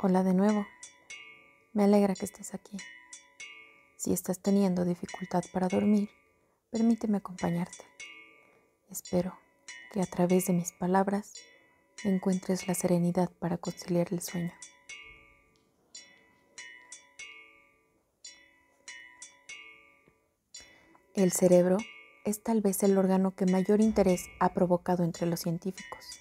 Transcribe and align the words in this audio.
Hola 0.00 0.22
de 0.22 0.32
nuevo. 0.32 0.64
Me 1.72 1.82
alegra 1.82 2.14
que 2.14 2.24
estés 2.24 2.54
aquí. 2.54 2.76
Si 3.96 4.12
estás 4.12 4.38
teniendo 4.38 4.84
dificultad 4.84 5.42
para 5.52 5.66
dormir, 5.66 6.08
permíteme 6.70 7.18
acompañarte. 7.18 7.84
Espero 8.88 9.36
que 9.92 10.00
a 10.00 10.06
través 10.06 10.46
de 10.46 10.52
mis 10.52 10.70
palabras 10.70 11.34
encuentres 12.04 12.68
la 12.68 12.74
serenidad 12.74 13.28
para 13.40 13.58
conciliar 13.58 14.06
el 14.12 14.20
sueño. 14.20 14.52
El 21.16 21.32
cerebro 21.32 21.78
es 22.24 22.40
tal 22.44 22.60
vez 22.60 22.84
el 22.84 22.96
órgano 22.96 23.34
que 23.34 23.46
mayor 23.46 23.80
interés 23.80 24.26
ha 24.38 24.54
provocado 24.54 25.02
entre 25.02 25.26
los 25.26 25.40
científicos. 25.40 26.20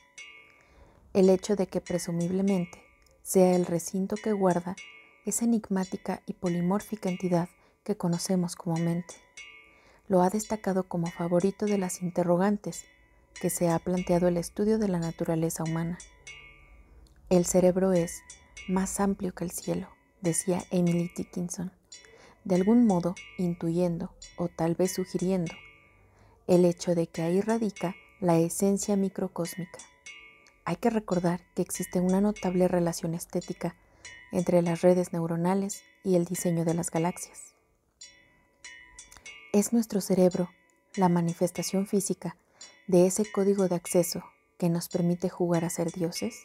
El 1.13 1.29
hecho 1.29 1.55
de 1.55 1.67
que 1.67 1.79
presumiblemente 1.79 2.86
sea 3.27 3.57
el 3.57 3.65
recinto 3.65 4.15
que 4.15 4.31
guarda 4.31 4.77
esa 5.25 5.43
enigmática 5.43 6.21
y 6.25 6.31
polimórfica 6.31 7.09
entidad 7.09 7.49
que 7.83 7.97
conocemos 7.97 8.55
como 8.55 8.77
mente. 8.77 9.15
Lo 10.07 10.21
ha 10.21 10.29
destacado 10.29 10.87
como 10.87 11.07
favorito 11.07 11.65
de 11.65 11.77
las 11.77 12.01
interrogantes 12.01 12.85
que 13.33 13.49
se 13.49 13.67
ha 13.67 13.79
planteado 13.79 14.29
el 14.29 14.37
estudio 14.37 14.79
de 14.79 14.87
la 14.87 14.99
naturaleza 14.99 15.65
humana. 15.65 15.97
El 17.29 17.45
cerebro 17.45 17.91
es 17.91 18.21
más 18.69 19.01
amplio 19.01 19.35
que 19.35 19.43
el 19.43 19.51
cielo, 19.51 19.89
decía 20.21 20.63
Emily 20.71 21.11
Dickinson, 21.13 21.73
de 22.45 22.55
algún 22.55 22.87
modo 22.87 23.13
intuyendo 23.37 24.13
o 24.37 24.47
tal 24.47 24.75
vez 24.75 24.93
sugiriendo 24.93 25.53
el 26.47 26.63
hecho 26.63 26.95
de 26.95 27.07
que 27.07 27.23
ahí 27.23 27.41
radica 27.41 27.93
la 28.21 28.37
esencia 28.37 28.95
microcósmica 28.95 29.79
hay 30.67 30.75
que 30.75 30.89
recordar 30.89 31.39
que 31.55 31.61
existe 31.61 32.01
una 32.01 32.19
notable 32.19 32.67
relación 32.67 33.13
estética 33.13 33.77
entre 34.33 34.61
las 34.61 34.81
redes 34.81 35.13
neuronales 35.13 35.81
y 36.03 36.17
el 36.17 36.25
diseño 36.25 36.65
de 36.65 36.73
las 36.73 36.91
galaxias. 36.91 37.55
¿Es 39.53 39.71
nuestro 39.71 40.01
cerebro 40.01 40.49
la 40.97 41.07
manifestación 41.07 41.87
física 41.87 42.35
de 42.85 43.07
ese 43.07 43.23
código 43.31 43.69
de 43.69 43.75
acceso 43.75 44.25
que 44.57 44.67
nos 44.67 44.89
permite 44.89 45.29
jugar 45.29 45.63
a 45.63 45.69
ser 45.69 45.89
dioses? 45.93 46.43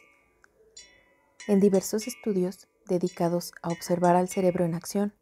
En 1.49 1.59
diversos 1.59 2.07
estudios 2.07 2.69
dedicados 2.87 3.51
a 3.61 3.67
observar 3.71 4.15
al 4.15 4.29
cerebro 4.29 4.63
en 4.63 4.75
acción, 4.75 5.13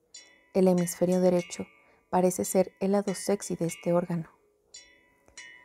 el 0.54 0.68
hemisferio 0.68 1.22
derecho 1.22 1.66
parece 2.12 2.46
ser 2.46 2.76
el 2.80 2.92
lado 2.92 3.16
sexy 3.16 3.56
de 3.56 3.66
este 3.66 3.94
órgano. 3.94 4.30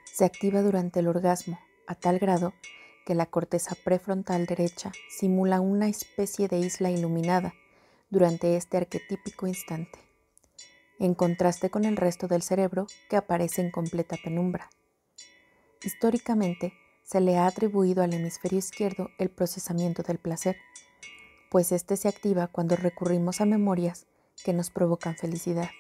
Se 0.05 0.25
activa 0.25 0.63
durante 0.63 1.01
el 1.01 1.09
orgasmo 1.09 1.61
a 1.87 1.95
tal 1.95 2.19
grado 2.19 2.55
que 3.07 3.15
la 3.15 3.27
corteza 3.27 3.77
prefrontal 3.85 4.47
derecha 4.47 4.93
simula 5.09 5.61
una 5.61 5.89
especie 5.89 6.49
de 6.49 6.59
isla 6.59 6.91
iluminada 6.91 7.55
durante 8.11 8.57
este 8.57 8.77
arquetípico 8.77 9.47
instante, 9.47 10.01
en 10.99 11.15
contraste 11.15 11.71
con 11.71 11.85
el 11.85 11.97
resto 11.97 12.27
del 12.27 12.43
cerebro 12.43 12.89
que 13.09 13.17
aparece 13.17 13.63
en 13.63 13.71
completa 13.71 14.17
penumbra. 14.23 14.69
Históricamente, 15.85 16.73
se 17.05 17.21
le 17.21 17.39
ha 17.39 17.47
atribuido 17.47 18.03
al 18.03 18.13
hemisferio 18.13 18.59
izquierdo 18.59 19.09
el 19.19 19.31
procesamiento 19.31 20.03
del 20.03 20.19
placer, 20.19 20.57
pues 21.49 21.71
éste 21.71 21.97
se 21.97 22.09
activa 22.09 22.49
cuando 22.49 22.75
recurrimos 22.75 23.41
a 23.41 23.47
memorias 23.47 24.07
que 24.45 24.53
nos 24.53 24.71
provocan 24.71 25.15
felicidad. 25.15 25.71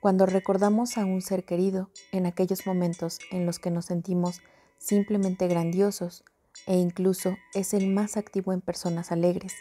Cuando 0.00 0.26
recordamos 0.26 0.98
a 0.98 1.06
un 1.06 1.22
ser 1.22 1.46
querido 1.46 1.88
en 2.12 2.26
aquellos 2.26 2.66
momentos 2.66 3.20
en 3.30 3.46
los 3.46 3.58
que 3.58 3.70
nos 3.70 3.86
sentimos 3.86 4.42
simplemente 4.78 5.48
grandiosos 5.48 6.24
e 6.66 6.76
incluso 6.76 7.36
es 7.52 7.74
el 7.74 7.88
más 7.88 8.16
activo 8.16 8.52
en 8.52 8.60
personas 8.60 9.12
alegres, 9.12 9.54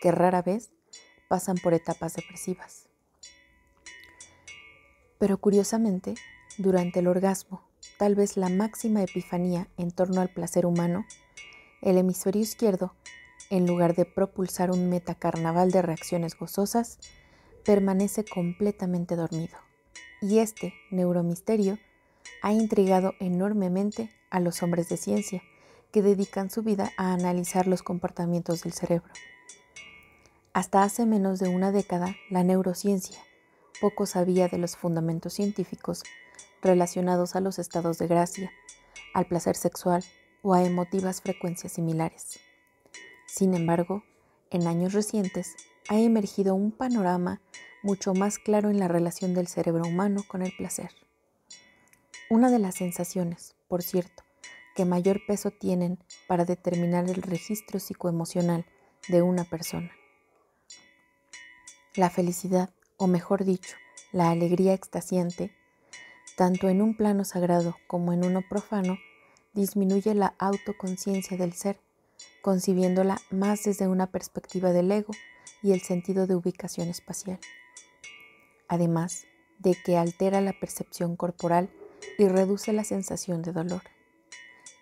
que 0.00 0.10
rara 0.10 0.42
vez 0.42 0.70
pasan 1.28 1.56
por 1.56 1.74
etapas 1.74 2.14
depresivas. 2.14 2.88
Pero 5.18 5.38
curiosamente, 5.38 6.14
durante 6.58 7.00
el 7.00 7.06
orgasmo, 7.06 7.62
tal 7.98 8.14
vez 8.14 8.36
la 8.36 8.48
máxima 8.48 9.02
epifanía 9.02 9.68
en 9.76 9.90
torno 9.90 10.20
al 10.20 10.28
placer 10.28 10.66
humano, 10.66 11.06
el 11.80 11.96
hemisferio 11.98 12.42
izquierdo, 12.42 12.94
en 13.50 13.66
lugar 13.66 13.94
de 13.94 14.04
propulsar 14.04 14.70
un 14.70 14.88
metacarnaval 14.88 15.70
de 15.70 15.82
reacciones 15.82 16.36
gozosas, 16.36 16.98
permanece 17.64 18.24
completamente 18.24 19.14
dormido. 19.14 19.56
Y 20.20 20.38
este 20.38 20.74
neuromisterio 20.90 21.78
ha 22.42 22.52
intrigado 22.52 23.14
enormemente 23.20 24.10
a 24.32 24.40
los 24.40 24.64
hombres 24.64 24.88
de 24.88 24.96
ciencia 24.96 25.42
que 25.92 26.02
dedican 26.02 26.50
su 26.50 26.62
vida 26.62 26.90
a 26.96 27.12
analizar 27.12 27.68
los 27.68 27.84
comportamientos 27.84 28.62
del 28.62 28.72
cerebro. 28.72 29.12
Hasta 30.52 30.82
hace 30.82 31.06
menos 31.06 31.38
de 31.38 31.48
una 31.48 31.70
década, 31.70 32.16
la 32.30 32.42
neurociencia 32.42 33.18
poco 33.82 34.06
sabía 34.06 34.46
de 34.46 34.58
los 34.58 34.76
fundamentos 34.76 35.32
científicos 35.32 36.04
relacionados 36.62 37.34
a 37.34 37.40
los 37.40 37.58
estados 37.58 37.98
de 37.98 38.06
gracia, 38.06 38.52
al 39.12 39.26
placer 39.26 39.56
sexual 39.56 40.04
o 40.40 40.54
a 40.54 40.62
emotivas 40.62 41.20
frecuencias 41.20 41.72
similares. 41.72 42.38
Sin 43.26 43.54
embargo, 43.54 44.04
en 44.50 44.68
años 44.68 44.92
recientes 44.92 45.56
ha 45.88 45.98
emergido 45.98 46.54
un 46.54 46.70
panorama 46.70 47.40
mucho 47.82 48.14
más 48.14 48.38
claro 48.38 48.70
en 48.70 48.78
la 48.78 48.86
relación 48.86 49.34
del 49.34 49.48
cerebro 49.48 49.82
humano 49.84 50.22
con 50.28 50.42
el 50.42 50.52
placer. 50.56 50.90
Una 52.30 52.52
de 52.52 52.60
las 52.60 52.76
sensaciones, 52.76 53.56
por 53.72 53.82
cierto, 53.82 54.22
que 54.76 54.84
mayor 54.84 55.22
peso 55.26 55.50
tienen 55.50 55.98
para 56.28 56.44
determinar 56.44 57.08
el 57.08 57.22
registro 57.22 57.80
psicoemocional 57.80 58.66
de 59.08 59.22
una 59.22 59.44
persona. 59.44 59.90
La 61.94 62.10
felicidad, 62.10 62.68
o 62.98 63.06
mejor 63.06 63.46
dicho, 63.46 63.74
la 64.12 64.28
alegría 64.28 64.74
extasiante, 64.74 65.56
tanto 66.36 66.68
en 66.68 66.82
un 66.82 66.94
plano 66.98 67.24
sagrado 67.24 67.74
como 67.86 68.12
en 68.12 68.26
uno 68.26 68.42
profano, 68.46 68.98
disminuye 69.54 70.14
la 70.14 70.34
autoconciencia 70.38 71.38
del 71.38 71.54
ser, 71.54 71.80
concibiéndola 72.42 73.22
más 73.30 73.64
desde 73.64 73.88
una 73.88 74.08
perspectiva 74.08 74.74
del 74.74 74.92
ego 74.92 75.14
y 75.62 75.72
el 75.72 75.80
sentido 75.80 76.26
de 76.26 76.34
ubicación 76.34 76.88
espacial. 76.88 77.38
Además 78.68 79.24
de 79.60 79.74
que 79.82 79.96
altera 79.96 80.42
la 80.42 80.52
percepción 80.52 81.16
corporal 81.16 81.70
y 82.18 82.28
reduce 82.28 82.72
la 82.72 82.84
sensación 82.84 83.42
de 83.42 83.52
dolor. 83.52 83.82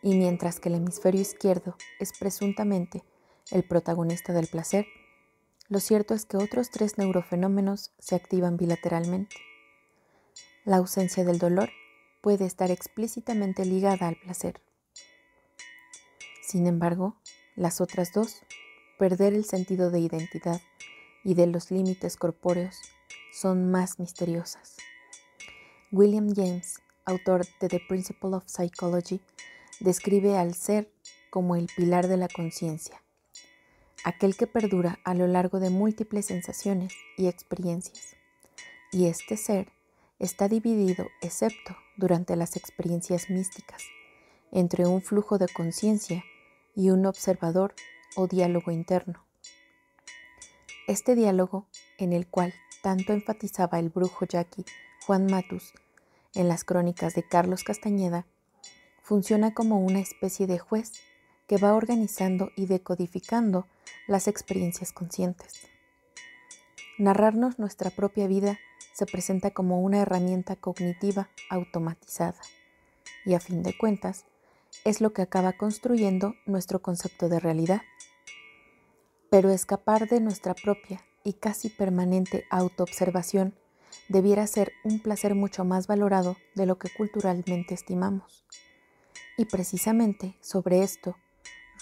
Y 0.02 0.14
mientras 0.14 0.60
que 0.60 0.68
el 0.68 0.76
hemisferio 0.76 1.20
izquierdo 1.20 1.76
es 1.98 2.12
presuntamente 2.18 3.04
el 3.50 3.64
protagonista 3.64 4.32
del 4.32 4.46
placer, 4.46 4.86
lo 5.68 5.78
cierto 5.80 6.14
es 6.14 6.24
que 6.24 6.36
otros 6.36 6.70
tres 6.70 6.98
neurofenómenos 6.98 7.92
se 7.98 8.16
activan 8.16 8.56
bilateralmente. 8.56 9.36
La 10.64 10.76
ausencia 10.76 11.24
del 11.24 11.38
dolor 11.38 11.70
puede 12.20 12.44
estar 12.44 12.70
explícitamente 12.70 13.64
ligada 13.64 14.08
al 14.08 14.16
placer. 14.16 14.60
Sin 16.42 16.66
embargo, 16.66 17.16
las 17.54 17.80
otras 17.80 18.12
dos, 18.12 18.42
perder 18.98 19.34
el 19.34 19.44
sentido 19.44 19.90
de 19.90 20.00
identidad 20.00 20.60
y 21.22 21.34
de 21.34 21.46
los 21.46 21.70
límites 21.70 22.16
corpóreos, 22.16 22.76
son 23.32 23.70
más 23.70 23.98
misteriosas. 23.98 24.76
William 25.92 26.34
James 26.34 26.80
autor 27.10 27.46
de 27.60 27.68
The 27.68 27.80
Principle 27.88 28.36
of 28.36 28.44
Psychology, 28.46 29.20
describe 29.80 30.36
al 30.36 30.54
ser 30.54 30.90
como 31.30 31.56
el 31.56 31.68
pilar 31.76 32.08
de 32.08 32.16
la 32.16 32.28
conciencia, 32.28 33.02
aquel 34.04 34.36
que 34.36 34.46
perdura 34.46 34.98
a 35.04 35.14
lo 35.14 35.26
largo 35.26 35.60
de 35.60 35.70
múltiples 35.70 36.26
sensaciones 36.26 36.94
y 37.16 37.28
experiencias. 37.28 38.16
Y 38.92 39.06
este 39.06 39.36
ser 39.36 39.72
está 40.18 40.48
dividido, 40.48 41.06
excepto 41.20 41.76
durante 41.96 42.36
las 42.36 42.56
experiencias 42.56 43.30
místicas, 43.30 43.82
entre 44.52 44.86
un 44.86 45.02
flujo 45.02 45.38
de 45.38 45.48
conciencia 45.48 46.24
y 46.74 46.90
un 46.90 47.06
observador 47.06 47.74
o 48.16 48.26
diálogo 48.26 48.70
interno. 48.70 49.24
Este 50.86 51.14
diálogo, 51.14 51.66
en 51.98 52.12
el 52.12 52.26
cual 52.26 52.52
tanto 52.82 53.12
enfatizaba 53.12 53.78
el 53.78 53.90
brujo 53.90 54.24
yaqui 54.24 54.64
Juan 55.06 55.26
Matus, 55.26 55.72
en 56.34 56.48
las 56.48 56.64
crónicas 56.64 57.14
de 57.14 57.22
Carlos 57.22 57.64
Castañeda, 57.64 58.26
funciona 59.02 59.54
como 59.54 59.80
una 59.80 60.00
especie 60.00 60.46
de 60.46 60.58
juez 60.58 60.92
que 61.46 61.56
va 61.56 61.74
organizando 61.74 62.50
y 62.56 62.66
decodificando 62.66 63.66
las 64.06 64.28
experiencias 64.28 64.92
conscientes. 64.92 65.66
Narrarnos 66.98 67.58
nuestra 67.58 67.90
propia 67.90 68.28
vida 68.28 68.58
se 68.92 69.06
presenta 69.06 69.50
como 69.50 69.80
una 69.80 69.98
herramienta 70.02 70.56
cognitiva 70.56 71.30
automatizada 71.48 72.38
y 73.24 73.34
a 73.34 73.40
fin 73.40 73.62
de 73.62 73.76
cuentas 73.76 74.26
es 74.84 75.00
lo 75.00 75.12
que 75.12 75.22
acaba 75.22 75.54
construyendo 75.54 76.34
nuestro 76.46 76.82
concepto 76.82 77.28
de 77.28 77.40
realidad. 77.40 77.82
Pero 79.30 79.50
escapar 79.50 80.08
de 80.08 80.20
nuestra 80.20 80.54
propia 80.54 81.04
y 81.24 81.34
casi 81.34 81.68
permanente 81.68 82.44
autoobservación 82.50 83.54
debiera 84.08 84.46
ser 84.46 84.72
un 84.84 85.00
placer 85.00 85.34
mucho 85.34 85.64
más 85.64 85.86
valorado 85.86 86.36
de 86.54 86.66
lo 86.66 86.78
que 86.78 86.90
culturalmente 86.96 87.74
estimamos. 87.74 88.44
Y 89.36 89.46
precisamente 89.46 90.36
sobre 90.40 90.82
esto, 90.82 91.16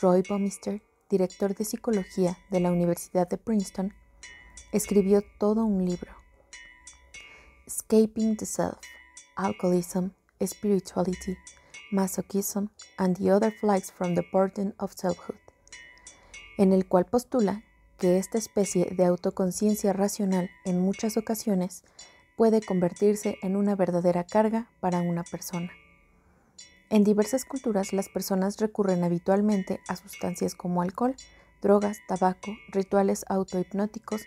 Roy 0.01 0.23
Bomister 0.29 0.83
director 1.09 1.55
de 1.55 1.65
psicología 1.65 2.39
de 2.51 2.61
la 2.61 2.71
Universidad 2.71 3.29
de 3.29 3.39
Princeton, 3.39 3.95
escribió 4.73 5.23
todo 5.39 5.65
un 5.65 5.85
libro, 5.85 6.13
Escaping 7.67 8.37
the 8.37 8.45
Self, 8.45 8.79
Alcoholism, 9.37 10.11
Spirituality, 10.45 11.37
Masochism, 11.91 12.69
and 12.99 13.17
the 13.17 13.33
Other 13.33 13.51
Flights 13.51 13.91
from 13.91 14.15
the 14.15 14.25
Burden 14.33 14.75
of 14.79 14.93
Selfhood, 14.95 15.39
en 16.59 16.73
el 16.73 16.87
cual 16.87 17.07
postula 17.07 17.65
que 17.99 18.17
esta 18.19 18.39
especie 18.39 18.87
de 18.97 19.05
autoconciencia 19.05 19.93
racional 19.93 20.51
en 20.65 20.81
muchas 20.81 21.17
ocasiones 21.17 21.83
puede 22.37 22.63
convertirse 22.63 23.37
en 23.43 23.57
una 23.57 23.75
verdadera 23.75 24.25
carga 24.25 24.71
para 24.81 25.01
una 25.01 25.25
persona. 25.25 25.71
En 26.91 27.05
diversas 27.05 27.45
culturas 27.45 27.93
las 27.93 28.09
personas 28.09 28.57
recurren 28.59 29.05
habitualmente 29.05 29.81
a 29.89 29.97
sustancias 29.97 30.55
como 30.55 30.81
alcohol, 30.81 31.17
drogas, 31.61 31.99
tabaco, 32.07 32.57
rituales 32.69 33.25
autohipnóticos 33.29 34.23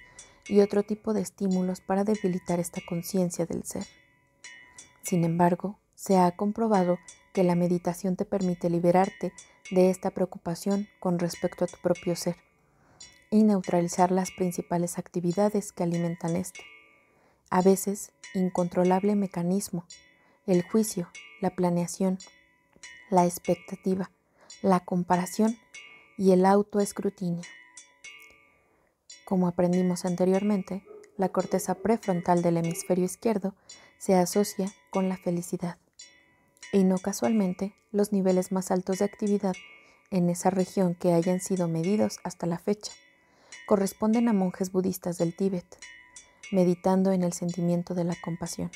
y 0.47 0.59
otro 0.59 0.83
tipo 0.83 1.13
de 1.13 1.21
estímulos 1.21 1.79
para 1.79 2.03
debilitar 2.03 2.59
esta 2.59 2.81
conciencia 2.88 3.45
del 3.45 3.63
ser. 3.63 3.88
Sin 5.01 5.23
embargo, 5.23 5.79
se 5.95 6.18
ha 6.18 6.29
comprobado 6.35 7.00
que 7.33 7.44
la 7.44 7.56
meditación 7.56 8.15
te 8.18 8.25
permite 8.25 8.69
liberarte 8.69 9.31
de 9.71 9.89
esta 9.89 10.12
preocupación 10.12 10.88
con 11.00 11.18
respecto 11.18 11.63
a 11.63 11.68
tu 11.68 11.77
propio 11.81 12.15
ser 12.15 12.35
y 13.31 13.44
neutralizar 13.44 14.12
las 14.12 14.30
principales 14.31 15.00
actividades 15.00 15.72
que 15.72 15.83
alimentan 15.83 16.36
este. 16.36 16.60
A 17.50 17.62
veces, 17.62 18.12
incontrolable 18.36 19.16
mecanismo, 19.16 19.86
el 20.45 20.63
juicio, 20.63 21.10
la 21.39 21.56
planeación, 21.56 22.19
la 23.10 23.25
expectativa, 23.25 24.12
la 24.62 24.81
comparación 24.81 25.57
y 26.18 26.33
el 26.33 26.45
autoescrutinio. 26.45 27.44
Como 29.25 29.48
aprendimos 29.48 30.04
anteriormente, 30.04 30.83
la 31.18 31.30
corteza 31.30 31.75
prefrontal 31.75 32.42
del 32.42 32.57
hemisferio 32.57 33.06
izquierdo 33.06 33.56
se 33.98 34.16
asocia 34.16 34.69
con 34.92 35.07
la 35.07 35.16
felicidad. 35.16 35.78
Y 36.74 36.83
no 36.83 36.98
casualmente, 36.98 37.75
los 37.92 38.12
niveles 38.12 38.51
más 38.51 38.72
altos 38.72 39.00
de 39.00 39.06
actividad 39.06 39.56
en 40.10 40.30
esa 40.30 40.50
región 40.50 40.95
que 40.95 41.13
hayan 41.13 41.39
sido 41.39 41.69
medidos 41.69 42.19
hasta 42.24 42.45
la 42.45 42.57
fecha 42.57 42.92
corresponden 43.68 44.28
a 44.28 44.34
monjes 44.34 44.72
budistas 44.72 45.18
del 45.18 45.36
Tíbet, 45.36 45.78
meditando 46.52 47.12
en 47.12 47.24
el 47.24 47.34
sentimiento 47.34 47.94
de 47.94 48.04
la 48.04 48.16
compasión. 48.22 48.72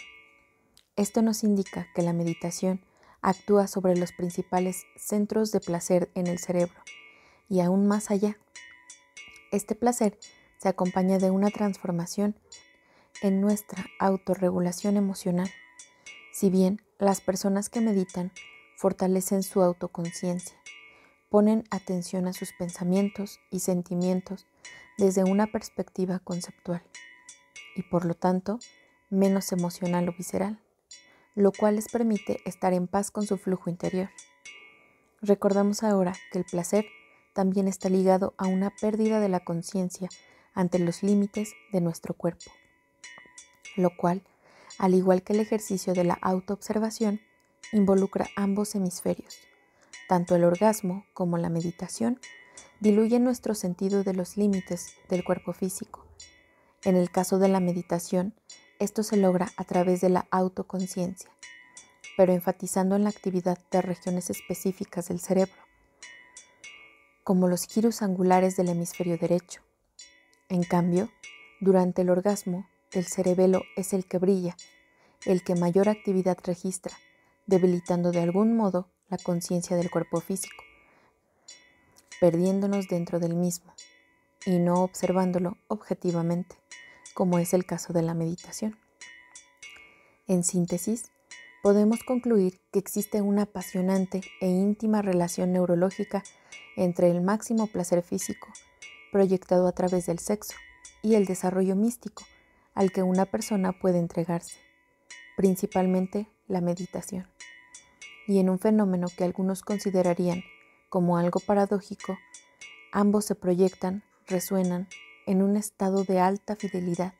Esto 0.95 1.21
nos 1.21 1.43
indica 1.43 1.87
que 1.93 2.01
la 2.01 2.13
meditación 2.13 2.81
actúa 3.21 3.67
sobre 3.67 3.97
los 3.97 4.11
principales 4.13 4.85
centros 4.95 5.51
de 5.51 5.59
placer 5.59 6.09
en 6.15 6.27
el 6.27 6.39
cerebro 6.39 6.79
y 7.49 7.59
aún 7.59 7.87
más 7.87 8.11
allá. 8.11 8.37
Este 9.51 9.75
placer 9.75 10.17
se 10.57 10.69
acompaña 10.69 11.17
de 11.17 11.31
una 11.31 11.49
transformación 11.49 12.35
en 13.21 13.41
nuestra 13.41 13.85
autorregulación 13.99 14.97
emocional. 14.97 15.49
Si 16.31 16.49
bien 16.49 16.81
las 16.99 17.21
personas 17.21 17.69
que 17.69 17.81
meditan 17.81 18.31
fortalecen 18.77 19.43
su 19.43 19.61
autoconciencia, 19.61 20.57
ponen 21.29 21.63
atención 21.71 22.27
a 22.27 22.33
sus 22.33 22.53
pensamientos 22.53 23.39
y 23.51 23.59
sentimientos 23.59 24.45
desde 24.97 25.23
una 25.23 25.47
perspectiva 25.47 26.19
conceptual 26.19 26.83
y 27.75 27.83
por 27.83 28.05
lo 28.05 28.13
tanto 28.13 28.59
menos 29.09 29.51
emocional 29.51 30.07
o 30.09 30.13
visceral, 30.13 30.59
lo 31.35 31.51
cual 31.51 31.75
les 31.75 31.89
permite 31.89 32.39
estar 32.45 32.73
en 32.73 32.87
paz 32.87 33.11
con 33.11 33.27
su 33.27 33.37
flujo 33.37 33.69
interior. 33.69 34.09
Recordamos 35.21 35.83
ahora 35.83 36.13
que 36.31 36.39
el 36.39 36.45
placer 36.45 36.85
también 37.33 37.67
está 37.67 37.89
ligado 37.89 38.33
a 38.37 38.47
una 38.47 38.69
pérdida 38.69 39.19
de 39.19 39.29
la 39.29 39.41
conciencia 39.41 40.09
ante 40.53 40.79
los 40.79 41.03
límites 41.03 41.53
de 41.73 41.81
nuestro 41.81 42.13
cuerpo, 42.13 42.49
lo 43.75 43.95
cual, 43.97 44.23
al 44.77 44.93
igual 44.93 45.21
que 45.23 45.33
el 45.33 45.41
ejercicio 45.41 45.93
de 45.93 46.05
la 46.05 46.17
autoobservación, 46.21 47.19
involucra 47.73 48.27
ambos 48.37 48.75
hemisferios. 48.75 49.37
Tanto 50.07 50.35
el 50.35 50.43
orgasmo 50.43 51.05
como 51.13 51.37
la 51.37 51.49
meditación 51.49 52.19
diluye 52.79 53.19
nuestro 53.19 53.55
sentido 53.55 54.03
de 54.03 54.13
los 54.13 54.37
límites 54.37 54.95
del 55.09 55.23
cuerpo 55.23 55.53
físico. 55.53 56.05
En 56.83 56.95
el 56.95 57.09
caso 57.09 57.39
de 57.39 57.47
la 57.47 57.59
meditación, 57.59 58.33
esto 58.79 59.03
se 59.03 59.17
logra 59.17 59.51
a 59.57 59.63
través 59.63 60.01
de 60.01 60.09
la 60.09 60.27
autoconciencia, 60.31 61.29
pero 62.17 62.33
enfatizando 62.33 62.95
en 62.95 63.03
la 63.03 63.09
actividad 63.09 63.57
de 63.71 63.81
regiones 63.81 64.29
específicas 64.29 65.07
del 65.07 65.19
cerebro, 65.19 65.55
como 67.23 67.47
los 67.47 67.65
giros 67.65 68.01
angulares 68.01 68.57
del 68.57 68.69
hemisferio 68.69 69.17
derecho. 69.17 69.61
En 70.49 70.63
cambio, 70.63 71.09
durante 71.61 72.01
el 72.03 72.09
orgasmo, 72.09 72.67
el 72.91 73.05
cerebelo 73.05 73.61
es 73.75 73.93
el 73.93 74.05
que 74.05 74.19
brilla, 74.19 74.55
el 75.25 75.43
que 75.43 75.55
mayor 75.55 75.89
actividad 75.89 76.37
registra, 76.43 76.93
debilitando 77.47 78.11
de 78.11 78.21
algún 78.21 78.55
modo 78.55 78.89
la 79.09 79.17
conciencia 79.17 79.75
del 79.75 79.89
cuerpo 79.89 80.19
físico 80.19 80.63
perdiéndonos 82.19 82.87
dentro 82.87 83.19
del 83.19 83.35
mismo 83.35 83.73
y 84.45 84.59
no 84.59 84.83
observándolo 84.83 85.57
objetivamente, 85.67 86.55
como 87.13 87.39
es 87.39 87.53
el 87.53 87.65
caso 87.65 87.93
de 87.93 88.01
la 88.01 88.13
meditación. 88.13 88.77
En 90.27 90.43
síntesis, 90.43 91.05
podemos 91.63 92.03
concluir 92.03 92.59
que 92.71 92.79
existe 92.79 93.21
una 93.21 93.43
apasionante 93.43 94.21
e 94.41 94.47
íntima 94.47 95.01
relación 95.01 95.51
neurológica 95.51 96.23
entre 96.75 97.09
el 97.09 97.21
máximo 97.21 97.67
placer 97.67 98.03
físico, 98.03 98.47
proyectado 99.11 99.67
a 99.67 99.71
través 99.71 100.05
del 100.05 100.19
sexo, 100.19 100.55
y 101.01 101.15
el 101.15 101.25
desarrollo 101.25 101.75
místico 101.75 102.23
al 102.73 102.91
que 102.91 103.03
una 103.03 103.25
persona 103.25 103.71
puede 103.71 103.99
entregarse, 103.99 104.57
principalmente 105.37 106.27
la 106.47 106.61
meditación. 106.61 107.27
Y 108.27 108.39
en 108.39 108.49
un 108.49 108.59
fenómeno 108.59 109.07
que 109.15 109.23
algunos 109.23 109.61
considerarían 109.61 110.43
como 110.89 111.17
algo 111.17 111.39
paradójico, 111.39 112.17
ambos 112.91 113.25
se 113.25 113.35
proyectan, 113.35 114.03
resuenan 114.27 114.87
en 115.25 115.41
un 115.41 115.57
estado 115.57 116.03
de 116.03 116.19
alta 116.19 116.55
fidelidad 116.55 117.13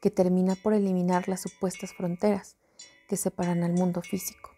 que 0.00 0.10
termina 0.10 0.54
por 0.54 0.74
eliminar 0.74 1.28
las 1.28 1.42
supuestas 1.42 1.92
fronteras 1.94 2.56
que 3.08 3.16
separan 3.16 3.62
al 3.64 3.72
mundo 3.72 4.02
físico. 4.02 4.54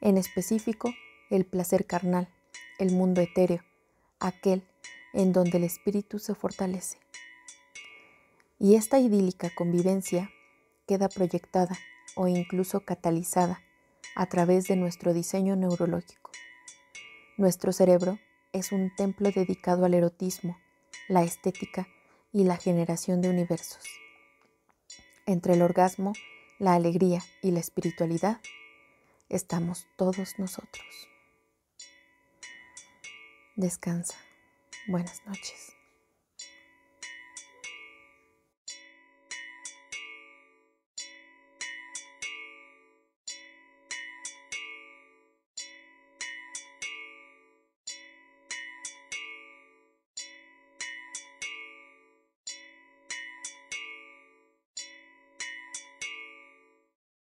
En 0.00 0.16
específico, 0.16 0.92
el 1.30 1.44
placer 1.44 1.86
carnal, 1.86 2.28
el 2.78 2.92
mundo 2.92 3.20
etéreo, 3.20 3.62
aquel 4.18 4.66
en 5.12 5.32
donde 5.32 5.58
el 5.58 5.64
espíritu 5.64 6.18
se 6.18 6.34
fortalece. 6.34 6.98
Y 8.58 8.74
esta 8.74 8.98
idílica 8.98 9.50
convivencia 9.54 10.30
queda 10.86 11.08
proyectada 11.08 11.76
o 12.16 12.28
incluso 12.28 12.80
catalizada 12.80 13.60
a 14.16 14.26
través 14.26 14.66
de 14.66 14.76
nuestro 14.76 15.14
diseño 15.14 15.56
neurológico. 15.56 16.30
Nuestro 17.40 17.72
cerebro 17.72 18.18
es 18.52 18.70
un 18.70 18.94
templo 18.94 19.30
dedicado 19.30 19.86
al 19.86 19.94
erotismo, 19.94 20.58
la 21.08 21.22
estética 21.22 21.88
y 22.34 22.44
la 22.44 22.58
generación 22.58 23.22
de 23.22 23.30
universos. 23.30 23.82
Entre 25.24 25.54
el 25.54 25.62
orgasmo, 25.62 26.12
la 26.58 26.74
alegría 26.74 27.22
y 27.40 27.52
la 27.52 27.60
espiritualidad 27.60 28.42
estamos 29.30 29.86
todos 29.96 30.38
nosotros. 30.38 31.08
Descansa. 33.56 34.16
Buenas 34.86 35.24
noches. 35.24 35.79